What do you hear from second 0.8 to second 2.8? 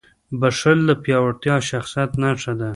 د پیاوړي شخصیت نښه ده.